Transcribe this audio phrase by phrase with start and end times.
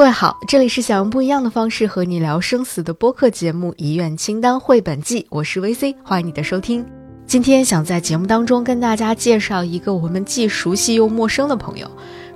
[0.00, 6.82] 各位好，这里是想用不一样的方式和你聊生死的播客节目《遗愿清单绘本记》，我是 VC，欢迎你的收听。
[7.26, 11.86] 今天想在节目当中跟大家介绍一个我们既熟悉又陌生的朋友。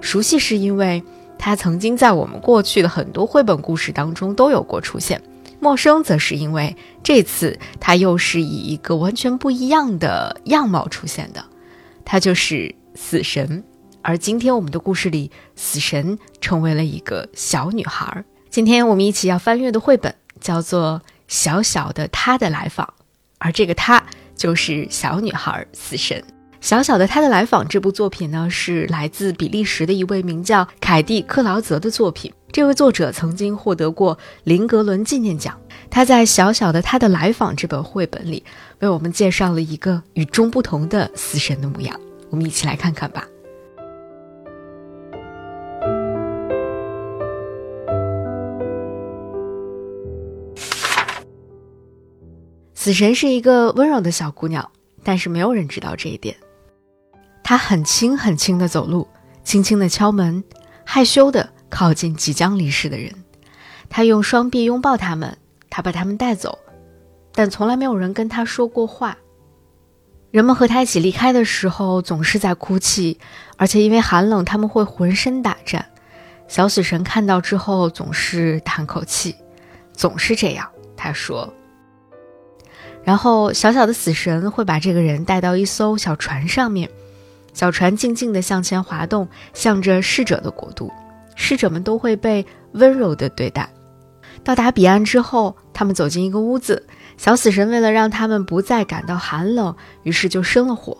[0.02, 1.02] 熟悉是因为
[1.38, 5.18] 他曾经在我们过去的很多绘本故事当中都有过出现；
[5.58, 11.42] 陌生则是因为这次他又是以一个完全不一样的样貌出现的，
[12.04, 13.64] 他就是死神。
[14.06, 18.22] 而今天我们的故事里，死神成为了一个小女孩。
[18.50, 22.86] 今天我们一起要翻阅的绘本叫做《小小的她的来访》，
[23.38, 24.04] 而这个她
[24.36, 26.20] 就是小女孩死神。
[26.60, 32.30] 《小小的她的来访》这部作品呢，是来自比利时的一位名叫凯蒂·克劳泽的作品。
[32.52, 35.58] 这位作者曾经获得过林格伦纪念奖。
[35.90, 38.44] 他在《小小的她的来访》这本绘本里，
[38.80, 41.98] 为我们介绍了一个与众不同的死神的模样。
[42.28, 43.26] 我们一起来看看吧。
[52.84, 54.70] 死神是一个温柔的小姑娘，
[55.02, 56.36] 但是没有人知道这一点。
[57.42, 59.08] 她很轻很轻的走路，
[59.42, 60.44] 轻轻的敲门，
[60.84, 63.10] 害羞的靠近即将离世的人。
[63.88, 65.38] 她用双臂拥抱他们，
[65.70, 66.58] 她把他们带走，
[67.32, 69.16] 但从来没有人跟她说过话。
[70.30, 73.18] 人们和她一起离开的时候，总是在哭泣，
[73.56, 75.82] 而且因为寒冷，他们会浑身打颤。
[76.48, 79.34] 小死神看到之后，总是叹口气，
[79.94, 80.68] 总是这样。
[80.94, 81.50] 他说。
[83.04, 86.88] 然后，小小的死神会把这个人带到一艘小船上面，
[87.52, 90.90] 小船静静地向前滑动，向着逝者的国度。
[91.36, 93.68] 逝者们都会被温柔地对待。
[94.42, 96.86] 到达彼岸之后，他们走进一个屋子。
[97.18, 100.96] 小死神为了让他们不再感到寒冷，于是就生了火。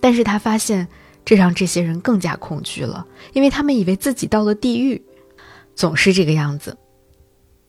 [0.00, 0.86] 但是他发现，
[1.24, 5.02] 这让这些人更加恐惧了，因为他们以为自己到了地狱。
[5.74, 6.76] 总是这个样子。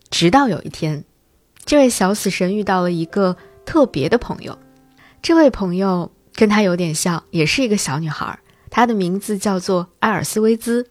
[0.09, 1.05] 直到有一天，
[1.65, 3.37] 这位小死神遇到了一个。
[3.67, 4.57] 特别的朋友，
[5.21, 8.39] 这位朋友跟他有点像，也是一个小女孩。
[8.71, 10.87] 她的名字叫做埃尔斯威兹。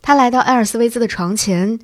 [0.00, 1.78] 他来到埃尔斯威兹的床前，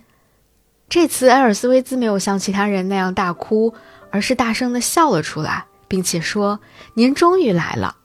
[0.88, 3.74] 这次埃尔斯威兹没有像其他人那样大哭，
[4.10, 6.60] 而是大声的笑了出来，并且说
[6.94, 7.96] ：“您终于来了。”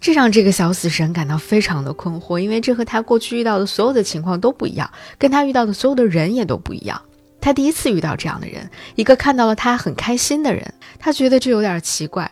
[0.00, 4.88] 这让这个小死神感到非常的困惑，因为这和他过去遇到的所有的情况都不一样，
[5.18, 7.02] 跟他遇到的所有的人也都不一样。
[7.40, 12.30] 他第一次遇到这样的人，一个看到了他很开心的人，他觉得这有点奇怪。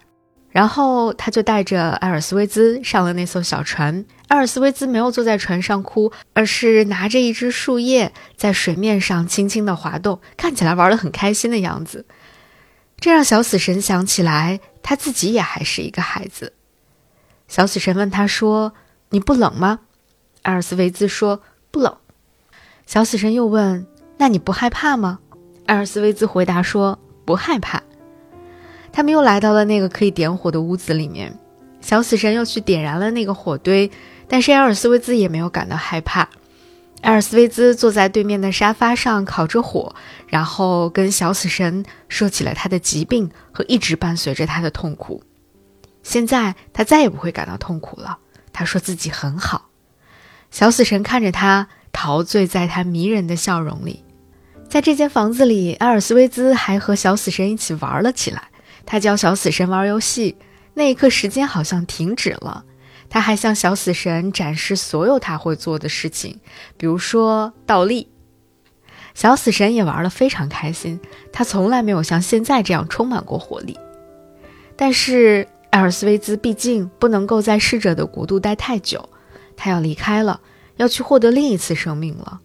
[0.51, 4.05] 然后他就带着艾尔斯威兹上了那艘小船。
[4.29, 12.07] 艾尔斯威兹没有坐在船上哭，而是拿着一只树叶在水面上轻轻地滑动，看起来玩得很开心的样子。
[12.99, 16.55] 这让小死神想起来，他自己也还是一个孩子。
[17.47, 18.73] 小死神问他说
[19.11, 19.81] ：“你不冷吗？”
[20.43, 21.95] 艾尔斯威兹说：“不冷。”
[22.87, 23.87] 小死神又问。
[24.19, 25.21] 那你不害怕吗？
[25.67, 27.83] 埃尔斯威兹回答说：“不害怕。”
[28.93, 31.39] 他们又来到了那个可以点火的屋子里面，
[31.81, 33.91] 小死神又去点燃了那个火堆，
[34.27, 36.29] 但是埃尔斯威兹也没有感到害怕。
[37.03, 39.95] 埃尔斯威兹坐在对面的沙发上烤着火，
[40.27, 45.23] 然后跟小死神说起了他的疾病和一直伴随着他的痛苦。
[46.03, 48.19] 现在他再也不会感到痛苦了，
[48.53, 49.69] 他说自己很好。
[50.51, 54.03] 小死神看着他，陶醉在他迷人的笑容里。
[54.69, 58.43] 在这间房子里，埃尔斯威兹还和小死神一起玩了起来。
[58.85, 60.37] 他教小死神玩游戏，
[60.75, 62.65] 那一刻时间好像停止了。
[63.09, 66.39] 他还向小死神展示所有他会做的事情，
[66.77, 68.09] 比如说倒立。
[69.15, 71.01] 小死神也玩得非常开心，
[71.33, 73.77] 他从来没有像现在这样充满过活力。
[74.77, 79.09] 但是埃尔斯威兹毕竟不能够在逝者的国度待太久，
[79.57, 80.41] 他要离开了，
[80.77, 82.41] 要去获得另一次生命了。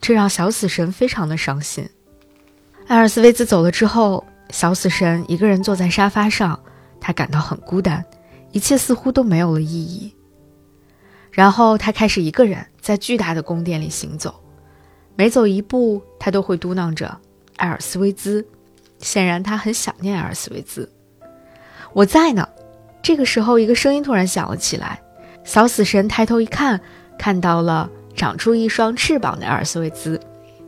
[0.00, 1.88] 这让小死神非常的伤心。
[2.86, 6.58] 艾尔斯威兹走了之后，小死神一个人坐在沙发上，
[7.00, 8.04] 他感到很孤单，
[8.52, 10.14] 一切似乎都没有了意义。
[11.30, 14.42] 然后他开始一个人在巨大的宫殿里行走，
[15.16, 17.18] 每走一步，他都会嘟囔着
[17.58, 18.46] “艾尔斯威兹”。
[19.00, 20.90] 显然，他很想念艾尔斯威兹。
[21.92, 22.48] 我在呢。
[23.00, 25.00] 这个时候，一个声音突然响了起来。
[25.44, 26.78] 小死神抬头一看，
[27.16, 27.88] 看到了。
[28.18, 30.20] 长出一双翅膀的埃尔斯维兹，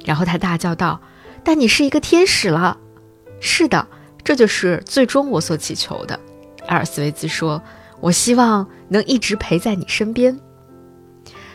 [0.07, 0.99] 然后他大叫道
[1.45, 2.79] ：“但你是一个天使了。
[3.41, 3.87] ”“是的，
[4.25, 6.19] 这就是最终我所祈求的。”
[6.69, 7.61] 埃尔斯维兹说
[8.01, 10.39] ：“我希望能一直陪在你身边。”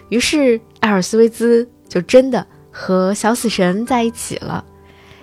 [0.10, 4.64] 于是埃尔斯维兹就真的和小死神在一起了。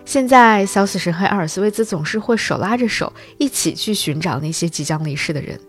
[0.05, 5.61] 现在，小死神和埃尔斯维兹总是会手拉着手一起去寻找那些即将离世的人。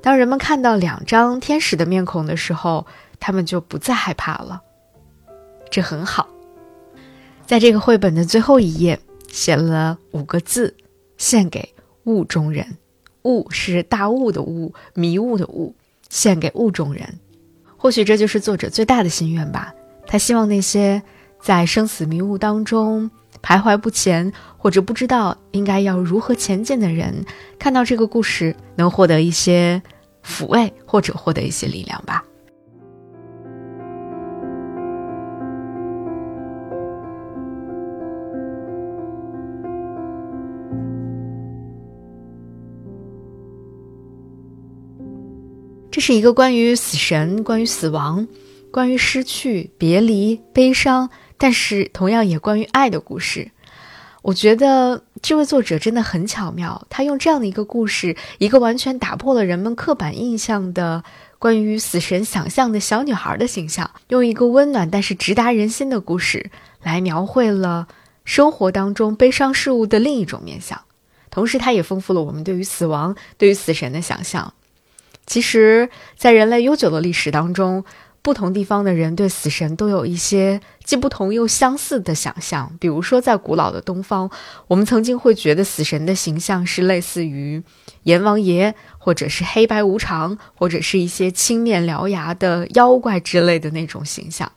[0.00, 2.86] 当人们看到两张天使的面孔的时候，
[3.26, 4.60] 他们就不再害怕了，
[5.70, 6.28] 这很好。
[7.46, 9.00] 在这个绘本的最后一页
[9.32, 10.76] 写了五个字，
[11.16, 11.74] 献给
[12.04, 12.76] 雾中人。
[13.22, 15.74] 雾是大雾的雾，迷雾的雾，
[16.10, 17.18] 献给雾中人。
[17.78, 19.72] 或许这就是作者最大的心愿吧。
[20.06, 21.02] 他希望那些
[21.40, 23.10] 在生死迷雾当中
[23.42, 27.24] 徘徊不前，或者不知道应该要如何前进的人，
[27.58, 29.82] 看到这个故事，能获得一些
[30.22, 32.22] 抚慰，或者获得一些力量吧。
[45.94, 48.26] 这是一个关于死神、关于死亡、
[48.72, 51.08] 关于失去、别离、悲伤，
[51.38, 53.52] 但是同样也关于爱的故事。
[54.22, 61.04] 我觉得这位作者真的很巧妙，他用这样的一个故事，一个完全打破了人们刻板印象的
[61.38, 66.50] 关于死神想象的小女孩的形象，用一个温暖但是直达人心的故事
[66.82, 67.86] 来描绘了
[68.24, 70.80] 生活当中悲伤事物的另一种面相，
[71.30, 74.52] 同时它也丰富了我们对于死亡、对于死神的想象。
[75.26, 77.84] 其实，在人类悠久的历史当中，
[78.20, 82.70] 不同地方的人对死神都有一些既不同又相似的想象。
[82.80, 84.30] 比如说，在古老的东方，
[84.66, 87.62] 我们曾经会觉得死神的形象是类似于
[88.04, 94.50] 阎王爷，或者是黑白无常，或者是一些青面獠牙的妖怪之类的那种形象。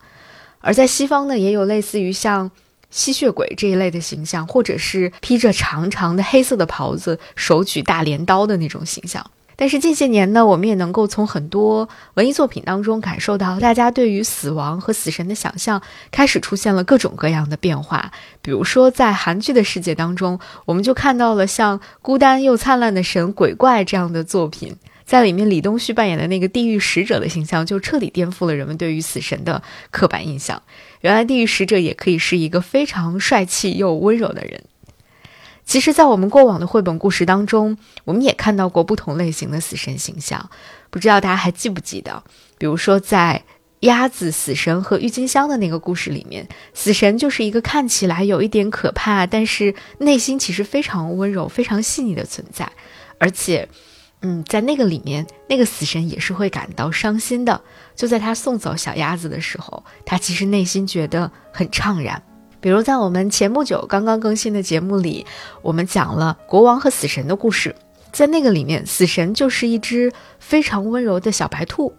[0.60, 2.50] 而在西方呢，也有类似于像
[2.90, 9.30] 吸血鬼这一类的形象，或者是披着长长的黑色的袍子，手举大镰刀的那种形象。
[9.60, 15.82] 但是近些年呢，我们也能够从很多文艺作品当中感受到，大家对于死亡和死神的想象
[16.12, 18.12] 开始出现了各种各样的变化。
[18.44, 30.62] 比如说，在韩剧的世界当中，我们就看到了像《孤单又灿烂的神鬼怪》这样的作品，在里面李东旭扮演的那个地狱使者的形象，就彻底颠覆了人们对于死神的刻板印象。
[31.02, 34.62] 原来，地狱使者也可以是一个非常帅气又温柔的人。
[35.68, 40.50] 其实，在我们过往的绘本故事当中，我们也看到过不同类型的死神形象。
[40.90, 42.24] 不知道大家还记不记得？
[42.58, 43.44] 比如说，在
[43.82, 52.72] 鸭子、死神和郁金香的那个故事里面，死神就是一个看起来有一点可怕，但是内心其实非常温柔、非常细腻的存在。
[53.20, 53.68] 而且，
[54.22, 57.62] 嗯，在那个里面，那个死神也是会感到伤心的。
[57.94, 62.24] 就在他送走小鸭子的时候，他其实内心觉得很怅然。
[62.60, 65.26] 比如在我们前不久刚刚更新的节目里，
[65.62, 67.76] 我们讲了国王和死神的故事，
[68.12, 71.94] 在那个里面，死神就是一只非常温柔的小白兔，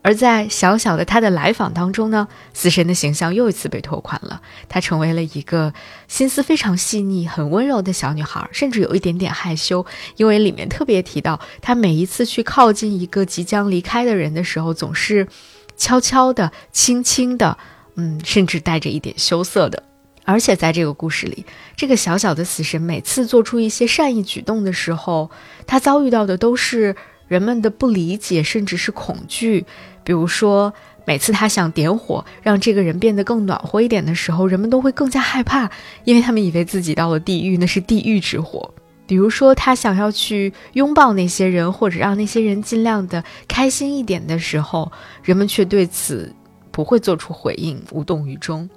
[0.00, 5.74] 而在小小的他的来访当中呢，死神的形象又一次被拓宽了，他成为了一个
[6.06, 9.84] 心思非常细腻、很温柔的小女孩，甚至有一点点害羞，
[10.16, 15.26] 因为里面特别提到，他每一次去靠近一个即将离开的人的时候，总是
[15.76, 17.58] 悄悄的、轻轻的。
[17.96, 19.82] 嗯，甚至带着一点羞涩的，
[20.24, 21.44] 而且在这个故事里，
[21.76, 25.30] 这个小小的死神每次做出一些善意举动的时候，
[25.66, 26.96] 他遭遇到的都是
[27.28, 29.66] 人们的不理解，甚至是恐惧。
[30.04, 30.72] 比如说，
[31.04, 35.70] 每次他想点火让这个人变得更暖和一点的时候，人们都会更加害怕，
[36.04, 38.72] 因为他们以为自己到了地狱，那是地狱之火。
[39.06, 44.90] 比如说，他想要去拥抱那些人，或者让那些人尽量的开心一点的时候，
[45.22, 46.34] 人们却对此。
[46.72, 48.68] 不会做出回应，无动于衷。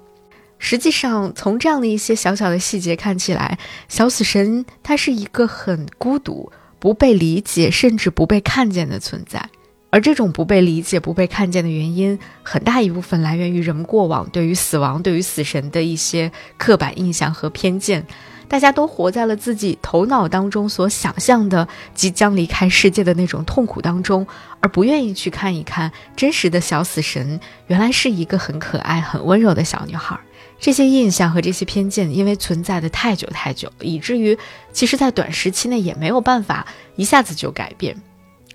[0.58, 9.50] 实际上，从这样的一些小小的细节看起来，小死神他是一个很孤独、不被理解，甚至不被看见的存在。
[9.90, 18.06] 而这种不被理解、不被看见的原因，很大一部分来源于人们过往对于死亡、对于死神的一些刻板印象和偏见。
[18.48, 24.26] 大家都活在了自己头脑当中所想象的即将离开世界的那种痛苦当中，
[24.60, 30.18] 而不愿意去看一看真实的小死神原来是一个很可爱、很温柔的小女孩。
[30.58, 34.38] 这些印象和这些偏见，因为存在的太久太久，以至于
[34.72, 38.00] 其实在短时期内也没有办法一下子就改变。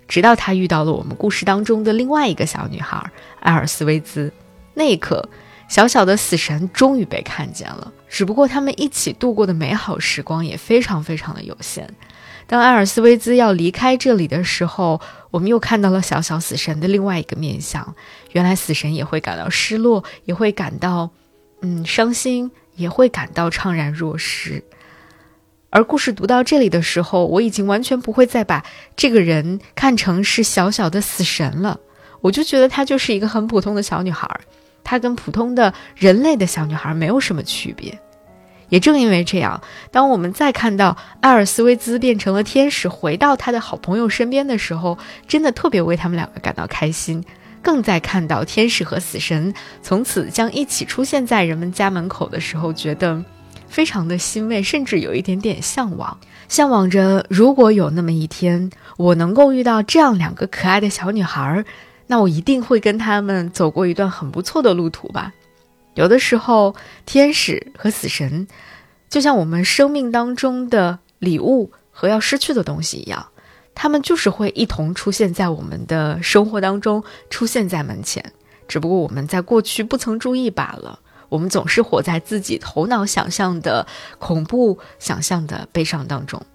[0.07, 4.33] 直到他遇到了我们故事当中的另外一个小女孩艾尔斯威兹，
[4.73, 5.29] 那一刻。
[5.71, 11.89] 小小的死神终于被看见了，只不过他们一起度过的美好时光也非常非常的有限。
[12.45, 14.99] 当艾尔斯威兹要离开这里的时候，
[15.29, 17.95] 我们又看到了小小死神的另外一个面相。
[18.33, 21.09] 原来死神也会感到失落，也会感到
[21.61, 24.61] 嗯伤心，也会感到怅然若失。
[25.69, 28.65] 而故事读到这里的时候，我已经完全不会再把
[28.97, 31.79] 这个人看成是小小的死神了，
[32.19, 34.29] 我就觉得她就是一个很普通的小女孩。
[34.83, 37.99] 她跟普通的人类的小女孩没有什么区别，
[38.69, 39.61] 也正因为这样，
[39.91, 44.97] 当我们再看到艾尔斯威兹变成了天使，回到他的好朋友身边的时候，
[45.27, 47.23] 真的特别为他们两个感到开心。
[47.63, 53.23] 更在看到天使和死神从此将一起出现在人们家门口的时候，觉得
[53.67, 56.17] 非常的欣慰，甚至有一点点向往，
[56.49, 61.63] 向往着如果有那么一天，我能够遇到这样两个可爱的小女孩，
[62.11, 65.31] 那我一定会跟他们走过一段很不错的路途吧。
[65.93, 66.75] 有的时候，
[67.05, 68.49] 天使和死神
[69.09, 73.27] 就像我们生命当中的礼物和要失去的东西一样。
[73.73, 78.33] 他们就是会一同出现在我们的生活当中，出现在门前，
[78.67, 80.99] 只不过我们在过去不曾注意罢了。
[81.29, 83.87] 我们总是活在自己头脑想象的
[84.19, 86.45] 恐怖、想象的悲伤当中。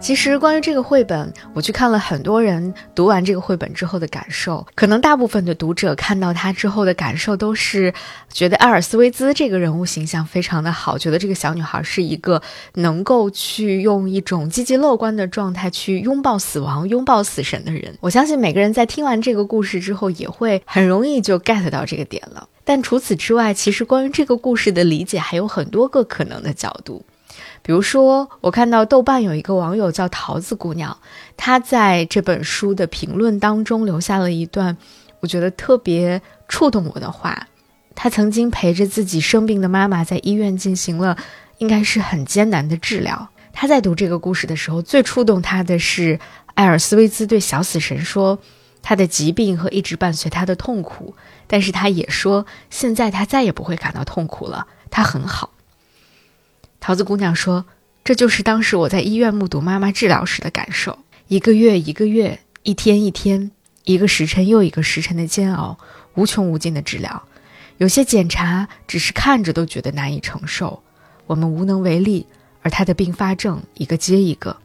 [0.00, 4.64] 其实关于这个绘本，我去看了很多人读完这个绘本之后的感受。
[4.74, 7.92] 可能大部分的读者看到它之后的感受都是
[8.32, 12.40] 觉得艾尔斯威兹这个人物形象非常的好，觉得这个小女孩是一个
[12.74, 17.94] 能够去用一种积极乐观的状态去拥抱死亡、拥抱死神的人。
[18.00, 22.48] 我相信每个人在听完这个故事之后，也会很容易就 get 到这个点了。
[22.64, 27.04] 但除此之外，其实关于这个故事的理解还有很多个可能的角度。
[27.68, 30.96] 比如说，我看到豆瓣有一个网友叫桃子姑娘，
[31.36, 34.74] 她在这本书的评论当中留下了一段
[35.20, 37.46] 我觉得特别触动我的话。
[37.94, 41.18] 她曾经陪着自己生病的妈妈在医院进行了
[41.58, 43.28] 应该是很艰难的治疗。
[43.52, 46.18] 她在读这个故事的时候，最触动她的是
[46.54, 48.38] 艾尔斯威兹对小死神说
[48.80, 51.14] 他的疾病和一直伴随他的痛苦，
[51.46, 55.50] 但是他也说现在他再也不会感到痛苦了，他很好。
[56.80, 57.64] 桃子姑娘说
[58.04, 60.98] ：“这就是当时我在医院目睹妈妈治疗时的感受。
[61.26, 63.50] 一个月一个月，一天一天，
[63.84, 65.78] 一个时辰又一个时辰的煎熬，
[66.14, 67.22] 无穷无尽的治疗。
[67.76, 70.82] 有些检查只是看着都觉得难以承受，
[71.26, 72.26] 我们无能为力。
[72.62, 74.56] 而她的并发症一个接一个，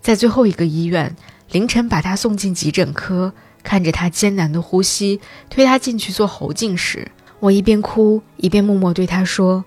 [0.00, 1.16] 在最后一个医院
[1.50, 3.32] 凌晨把她送进急诊科，
[3.62, 5.20] 看着她艰难的呼吸，
[5.50, 7.10] 推她进去做喉镜时，
[7.40, 9.64] 我一边哭一边默默对她说。”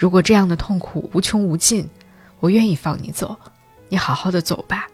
[0.00, 1.86] 如果这样的痛苦无穷无尽，
[2.38, 3.36] 我愿意放你走，
[3.90, 4.88] 你好好的走吧。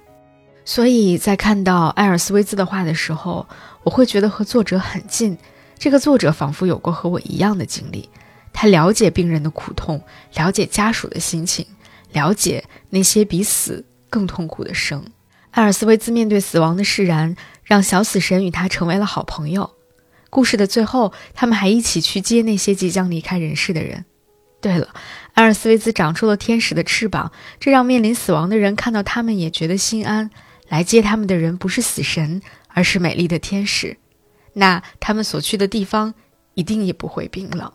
[0.64, 3.46] 所以在看到埃尔斯威兹的话的时候，
[3.84, 5.38] 我会觉得和作者很近。
[5.78, 8.10] 这个作者仿佛有过和我一样的经历，
[8.52, 10.02] 他了解病人的苦痛，
[10.34, 11.64] 了解家属的心情，
[12.10, 15.04] 了解那些比死更痛苦的生。
[15.52, 19.70] 埃尔斯威兹面对死亡的释然，让小死神与他成为了好朋友。
[20.30, 24.04] 故事的最后，他们还一起去接那些即将离开人世的人。
[24.60, 24.88] 对了，
[25.34, 30.30] 埃尔斯维兹长出了天使的翅膀，这让面临死亡的人看到他们也觉得心安。
[30.68, 33.98] 来接他们的人不是死神，而是美丽的天使，
[34.54, 36.12] 那他们所去的地方
[36.54, 37.72] 一定也不会冰冷。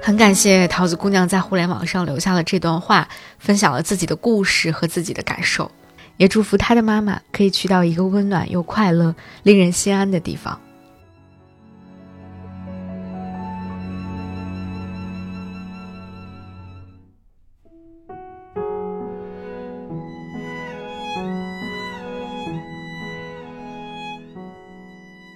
[0.00, 3.08] 很感谢桃子姑娘在互联网上留下了这段话，
[3.40, 5.72] 分享了自己的故事和自己的感受。
[6.16, 10.60] 也祝福他的妈妈可以去到一个温暖又快乐、令人心安的地方。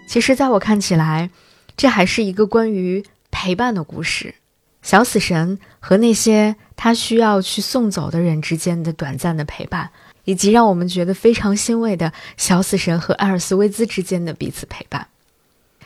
[0.06, 1.30] 其实，在我看起来，
[1.76, 4.34] 这还是一个关于陪伴的故事。
[4.80, 9.90] 小死神和那些他需要去送走的人之间的短暂的陪伴。
[10.28, 15.08] 以及让我们觉得非常欣慰的小死神和艾尔斯威兹之间的彼此陪伴。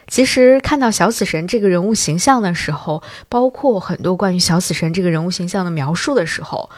[0.09, 6.69] 其实看到小死神这个人物形象的时候，包括很多关于小死神这个人物形象的描述的时候，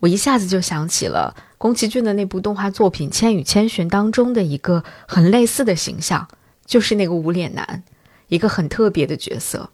[0.00, 6.28] 我一下子就想起了宫崎骏的那部动画作品《千与千寻》当中的一个很类似的形象，
[6.66, 7.82] 就是那个无脸男，
[8.28, 9.70] 一个很特别的角色。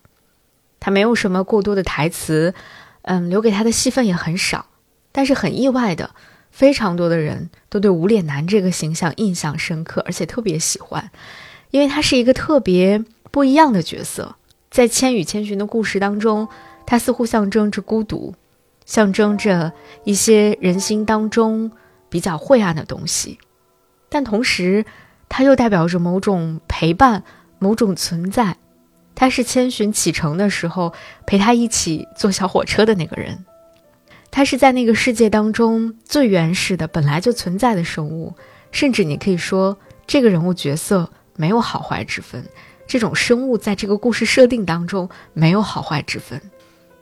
[0.79, 2.55] 他没有什么过多的台词，
[3.03, 4.67] 嗯，留给他的戏份也很少，
[5.11, 6.11] 但是很意外的。
[6.61, 11.11] 非常多的人都对无脸男这个形象印象深刻，而且特别喜欢，
[11.71, 14.37] 因为他是一个特别不一样的角色。
[14.71, 16.49] 在《千与千寻》的故事当中，
[16.85, 18.35] 他似乎象征着孤独，
[18.85, 19.73] 象征着
[20.05, 21.73] 一些人心当中
[22.11, 23.39] 比较晦暗的东西，
[24.11, 24.85] 但同时，
[25.31, 27.25] 他又代表着某种陪伴、
[27.59, 28.59] 某种存在。
[29.15, 30.93] 他是千寻启程的时候
[31.27, 33.47] 陪他一起坐小火车的那个人。
[34.31, 38.35] 他是在那个世界当中最原始的、本来就存在的生物，
[38.71, 42.45] 甚至你可以说，这个人物角色没有好坏之分。
[42.87, 46.41] 这种生物在这个故事设定当中没有好坏之分，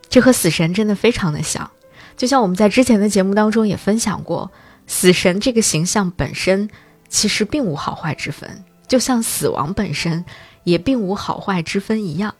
[0.07, 1.69] 这和死神真的非常的像。
[2.15, 4.51] 就像我们在之前的节目当中也分享过，
[4.85, 6.69] 死神这个形象本身
[7.07, 10.25] 其实并无好坏之分，就像死亡本身
[10.63, 12.35] 也并无好坏之分一样。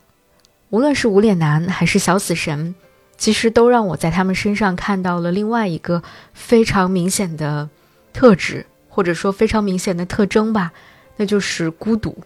[0.70, 2.76] 无论是无脸男还是小死神，
[3.20, 6.02] 其实都让我在他们身上看到了另外一个
[6.34, 7.70] 非常明显的
[8.14, 10.72] 特质，或者说非常明显的特征吧，
[11.18, 12.18] 那就是孤独。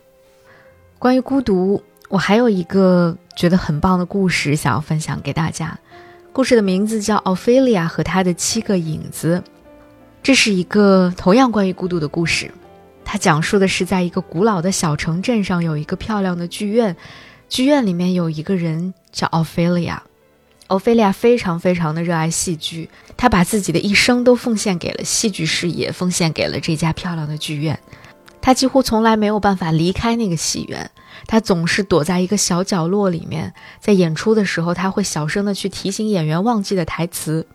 [0.99, 5.77] 关于孤独，我还有一个觉得很棒的故事想要分享给大家。
[6.31, 9.43] 故事的名字叫《奥菲利亚和她的七个影子》。
[10.21, 12.51] 这是一个同样关于孤独的故事，
[13.03, 16.95] 它讲述的是在一个古老的小城镇上有一个漂亮的剧院，
[17.49, 20.03] 剧院里面有一个人叫奥菲利亚。
[20.73, 27.79] 奥菲利亚非常非常的热爱戏剧，她把自己的一生都奉献给了戏剧事业，奉献给了这家漂亮的剧院。
[28.41, 30.89] 她几乎从来没有办法离开那个戏院，
[31.27, 37.45] 她总是躲在一个小角落里面，在演出的时候，她会小声的去提醒演员忘记的台词。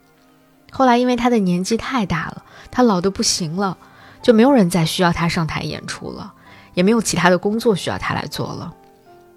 [0.71, 3.77] 后来，因为他的年纪太大了，他老得不行了，
[4.23, 6.35] 就没有人再需要他上台演出了，
[6.75, 8.73] 也没有其他的工作需要他来做了。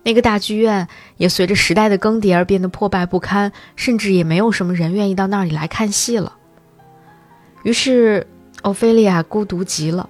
[0.03, 6.38] 那个大剧院也随着时代的更迭而变得破败不堪，甚至也没有什么人愿意到那里来看戏了。
[7.63, 8.25] 于是，
[8.63, 10.10] 欧菲利亚孤独极了，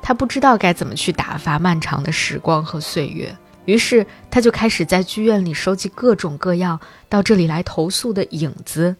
[0.00, 8.96] 她不知道该怎么去打发漫长的时光和岁月，于是她就开始在剧院里收集各种各样到这里来投诉的影子。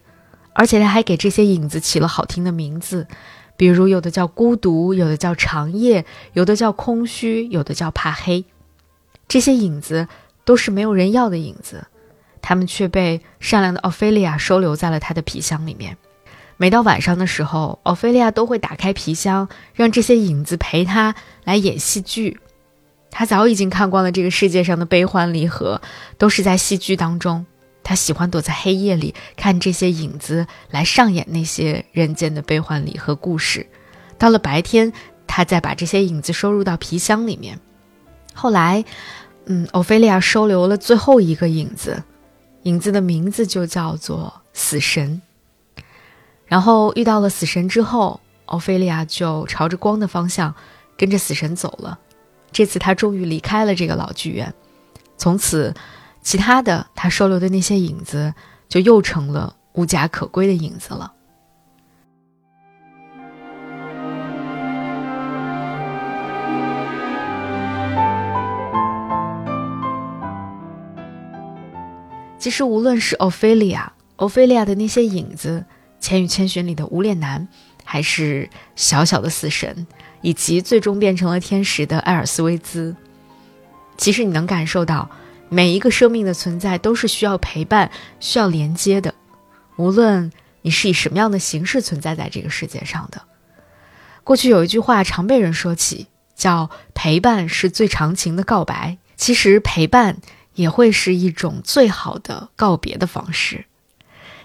[0.53, 3.05] 而且他还给这些影子起了好听的名字，
[3.55, 6.03] 比如有的叫孤独，有的叫长夜，
[6.33, 8.43] 有的叫空虚，有的叫怕黑。
[9.27, 10.07] 这些影子
[10.47, 11.85] 都是没有人要的影子，
[12.41, 15.97] 他们却被善良的奥菲利亚收留在了他的皮箱里面。
[16.55, 21.13] 每到晚上的时候，奥菲利亚都会打开皮箱，让这些影子陪他
[21.43, 22.39] 来演戏剧。
[23.11, 25.81] 他早已经看惯了这个世界上的悲欢离合，
[26.17, 27.45] 都是在戏剧当中。
[27.83, 33.67] 他喜欢躲在黑夜里看这些影子来上演那些人间的悲欢离合故事。
[34.17, 34.93] 到了白天，
[35.27, 37.59] 他再把这些影子收入到皮箱里面。
[38.33, 38.85] 后来，
[39.47, 42.03] 嗯，欧菲利亚收留了最后一个影子，
[42.63, 45.21] 影子的名字就叫做死神。
[46.45, 50.53] 然后遇到了死神之后，欧菲利亚就朝着光的方向
[50.97, 51.99] 跟着死神走了。
[52.51, 54.53] 这次他终于离开了这个老剧院，
[55.17, 55.73] 从此。
[56.23, 58.33] 其他的，他收留的那些影子，
[58.67, 61.13] 就又成了无家可归的影子了。
[72.47, 75.65] 其实，无论是欧菲利亚，欧菲利亚的那些影子，
[75.99, 77.45] 《千与千寻》里的无脸男，
[77.83, 79.85] 还是小小的死神，
[80.21, 82.95] 以及最终变成了天使的艾尔斯威兹，
[83.97, 85.09] 其实你能感受到。
[85.49, 89.13] 每一个生命的存在都是需要陪伴、需要连接的，
[89.75, 90.31] 无论
[90.61, 93.23] 你是以什么样的形式存在在这个世界上的。
[94.23, 98.99] 过去有一句话常被人说起，叫“陪伴是最长情的告白”。
[99.17, 100.19] 其实陪伴
[100.57, 103.65] 也会是一种最好的告别的方式。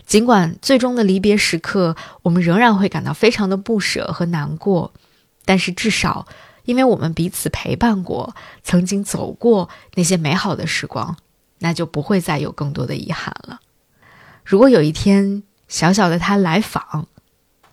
[0.07, 4.92] 尽管最终的离别时刻，我们仍然会感到非常的不舍和难过，
[5.44, 6.29] 但是至少。
[6.64, 11.16] 因为我们彼此陪伴过，曾经走过那些美好的时光，
[11.59, 13.61] 那就不会再有更多的遗憾了。
[14.44, 17.09] 如果有一天小小的他来访，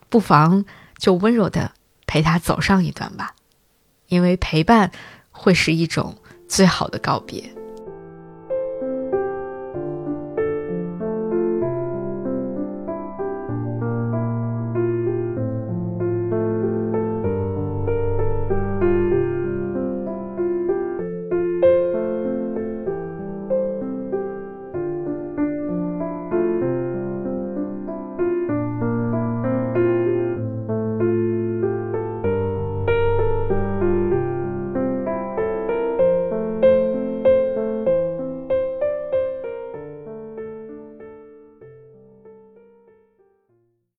[0.10, 0.66] 不妨
[0.98, 1.74] 就温柔的
[2.08, 3.36] 陪他走上一段吧，
[4.08, 4.92] 因为陪伴
[5.30, 7.59] 会是一种最好的告别。